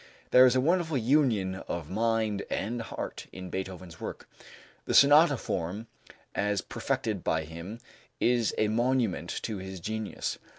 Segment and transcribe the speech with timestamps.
[0.31, 4.27] There is a wonderful union of mind and heart in Beethoven's work.
[4.85, 5.85] The sonata form,
[6.33, 7.79] as perfected by him,
[8.19, 10.39] is a monument to his genius.